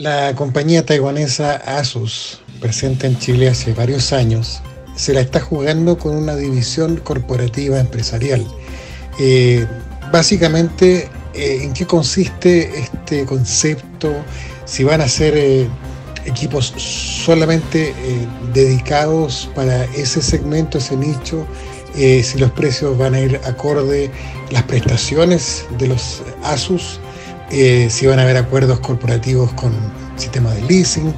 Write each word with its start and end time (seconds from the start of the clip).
La 0.00 0.34
compañía 0.34 0.86
taiwanesa 0.86 1.56
Asus, 1.56 2.40
presente 2.58 3.06
en 3.06 3.18
Chile 3.18 3.50
hace 3.50 3.74
varios 3.74 4.14
años, 4.14 4.62
se 4.96 5.12
la 5.12 5.20
está 5.20 5.40
jugando 5.40 5.98
con 5.98 6.16
una 6.16 6.36
división 6.36 6.96
corporativa 6.96 7.78
empresarial. 7.78 8.42
Eh, 9.18 9.66
básicamente, 10.10 11.10
eh, 11.34 11.58
¿en 11.60 11.74
qué 11.74 11.84
consiste 11.84 12.80
este 12.80 13.26
concepto? 13.26 14.10
Si 14.64 14.84
van 14.84 15.02
a 15.02 15.06
ser 15.06 15.36
eh, 15.36 15.68
equipos 16.24 16.72
solamente 16.78 17.92
dedicados 18.54 19.50
para 19.54 19.84
ese 19.84 20.22
segmento, 20.22 20.78
ese 20.78 20.96
nicho, 20.96 21.46
si 21.94 22.38
los 22.38 22.50
precios 22.52 22.96
van 22.96 23.12
a 23.12 23.20
ir 23.20 23.38
acorde 23.44 24.10
las 24.50 24.62
prestaciones 24.62 25.66
de 25.78 25.88
los 25.88 26.22
Asus 26.42 27.00
eh, 27.50 27.88
si 27.90 28.06
van 28.06 28.18
a 28.18 28.22
haber 28.22 28.36
acuerdos 28.36 28.80
corporativos 28.80 29.52
con 29.52 29.72
sistemas 30.16 30.54
de 30.54 30.62
leasing, 30.62 31.14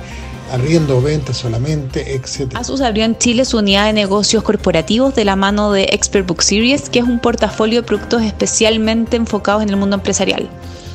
arriendo, 0.52 1.00
venta 1.00 1.32
solamente, 1.32 2.14
etc. 2.14 2.52
Asus 2.54 2.80
abrió 2.80 3.04
en 3.04 3.16
Chile 3.16 3.44
su 3.44 3.58
unidad 3.58 3.86
de 3.86 3.92
negocios 3.92 4.42
corporativos 4.42 5.14
de 5.14 5.24
la 5.24 5.36
mano 5.36 5.72
de 5.72 5.84
Expert 5.84 6.26
Book 6.26 6.42
Series, 6.42 6.90
que 6.90 6.98
es 7.00 7.04
un 7.04 7.18
portafolio 7.18 7.80
de 7.80 7.86
productos 7.86 8.22
especialmente 8.22 9.16
enfocados 9.16 9.62
en 9.62 9.70
el 9.70 9.76
mundo 9.76 9.96
empresarial. 9.96 10.48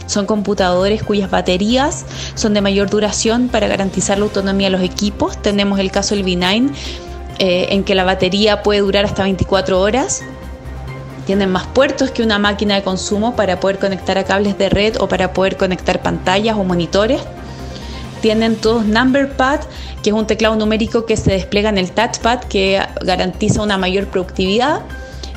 Son 0.05 0.25
computadores 0.25 1.03
cuyas 1.03 1.29
baterías 1.29 2.05
son 2.35 2.53
de 2.53 2.61
mayor 2.61 2.89
duración 2.89 3.49
para 3.49 3.67
garantizar 3.67 4.17
la 4.17 4.25
autonomía 4.25 4.67
de 4.67 4.71
los 4.71 4.81
equipos. 4.81 5.41
Tenemos 5.41 5.79
el 5.79 5.91
caso 5.91 6.15
del 6.15 6.23
V9, 6.23 6.71
eh, 7.39 7.67
en 7.71 7.83
que 7.83 7.93
la 7.93 8.03
batería 8.03 8.63
puede 8.63 8.79
durar 8.79 9.05
hasta 9.05 9.23
24 9.23 9.81
horas 9.81 10.23
tienen 11.27 11.51
más 11.51 11.67
puertos 11.67 12.09
que 12.09 12.23
una 12.23 12.39
máquina 12.39 12.75
de 12.75 12.83
consumo 12.83 13.35
para 13.35 13.59
poder 13.59 13.79
conectar 13.79 14.17
a 14.17 14.23
cables 14.23 14.57
de 14.57 14.69
red 14.69 14.95
o 15.01 15.09
para 15.09 15.33
poder 15.33 15.57
conectar 15.57 16.01
pantallas 16.01 16.55
o 16.55 16.63
monitores. 16.63 17.19
Tienen 18.21 18.55
todos 18.55 18.85
Number 18.85 19.29
Pad, 19.33 19.59
que 20.01 20.11
es 20.11 20.15
un 20.15 20.25
teclado 20.25 20.55
numérico 20.55 21.05
que 21.05 21.17
se 21.17 21.33
despliega 21.33 21.67
en 21.67 21.77
el 21.77 21.91
touchpad 21.91 22.39
que 22.45 22.81
garantiza 23.03 23.61
una 23.61 23.77
mayor 23.77 24.07
productividad. 24.07 24.83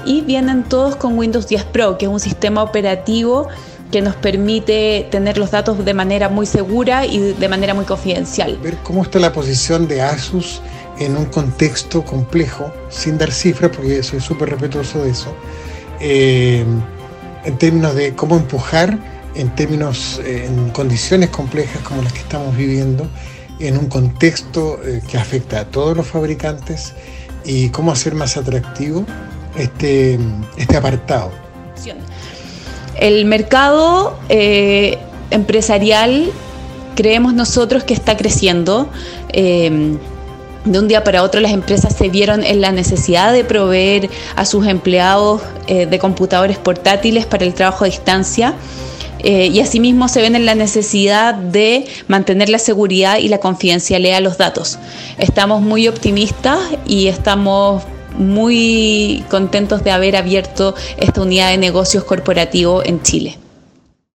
Y 0.06 0.20
vienen 0.20 0.62
todos 0.62 0.94
con 0.94 1.18
Windows 1.18 1.48
10 1.48 1.64
Pro, 1.64 1.98
que 1.98 2.06
es 2.06 2.10
un 2.10 2.20
sistema 2.20 2.62
operativo 2.62 3.48
que 3.90 4.00
nos 4.00 4.14
permite 4.14 5.08
tener 5.10 5.38
los 5.38 5.50
datos 5.50 5.84
de 5.84 5.92
manera 5.92 6.28
muy 6.28 6.46
segura 6.46 7.04
y 7.04 7.32
de 7.32 7.48
manera 7.48 7.74
muy 7.74 7.84
confidencial. 7.84 8.56
Ver 8.62 8.76
cómo 8.84 9.02
está 9.02 9.18
la 9.18 9.32
posición 9.32 9.88
de 9.88 10.02
Asus 10.02 10.62
en 11.00 11.16
un 11.16 11.24
contexto 11.26 12.04
complejo, 12.04 12.72
sin 12.88 13.18
dar 13.18 13.32
cifras, 13.32 13.72
porque 13.74 14.04
soy 14.04 14.20
súper 14.20 14.50
respetuoso 14.50 15.02
de 15.02 15.10
eso, 15.10 15.34
eh, 16.00 16.64
en 17.44 17.58
términos 17.58 17.94
de 17.94 18.14
cómo 18.14 18.36
empujar, 18.36 18.98
en 19.34 19.54
términos, 19.54 20.20
eh, 20.24 20.46
en 20.46 20.70
condiciones 20.70 21.30
complejas 21.30 21.82
como 21.82 22.02
las 22.02 22.12
que 22.12 22.20
estamos 22.20 22.56
viviendo, 22.56 23.06
en 23.58 23.76
un 23.76 23.86
contexto 23.86 24.80
eh, 24.82 25.02
que 25.08 25.18
afecta 25.18 25.60
a 25.60 25.64
todos 25.66 25.96
los 25.96 26.06
fabricantes 26.06 26.94
y 27.44 27.68
cómo 27.68 27.92
hacer 27.92 28.14
más 28.14 28.36
atractivo 28.36 29.04
este, 29.56 30.18
este 30.56 30.76
apartado. 30.76 31.30
El 32.96 33.24
mercado 33.24 34.18
empresarial 35.30 36.30
creemos 36.96 37.32
nosotros 37.32 37.82
que 37.84 37.94
está 37.94 38.16
creciendo 38.16 38.90
de 40.64 40.78
un 40.78 40.88
día 40.88 41.04
para 41.04 41.22
otro 41.22 41.40
las 41.40 41.52
empresas 41.52 41.94
se 41.96 42.08
vieron 42.08 42.44
en 42.44 42.60
la 42.60 42.72
necesidad 42.72 43.32
de 43.32 43.44
proveer 43.44 44.10
a 44.36 44.44
sus 44.44 44.66
empleados 44.66 45.40
eh, 45.66 45.86
de 45.86 45.98
computadores 45.98 46.58
portátiles 46.58 47.26
para 47.26 47.44
el 47.44 47.54
trabajo 47.54 47.84
a 47.84 47.88
distancia. 47.88 48.54
Eh, 49.22 49.48
y 49.48 49.60
asimismo 49.60 50.08
se 50.08 50.22
ven 50.22 50.34
en 50.34 50.46
la 50.46 50.54
necesidad 50.54 51.34
de 51.34 51.86
mantener 52.08 52.48
la 52.48 52.58
seguridad 52.58 53.18
y 53.18 53.28
la 53.28 53.36
confidencialidad 53.38 54.16
de 54.16 54.22
los 54.22 54.38
datos. 54.38 54.78
Estamos 55.18 55.60
muy 55.60 55.88
optimistas 55.88 56.58
y 56.86 57.08
estamos 57.08 57.82
muy 58.16 59.22
contentos 59.30 59.84
de 59.84 59.90
haber 59.90 60.16
abierto 60.16 60.74
esta 60.96 61.20
unidad 61.20 61.50
de 61.50 61.58
negocios 61.58 62.04
corporativo 62.04 62.82
en 62.82 63.02
Chile. 63.02 63.39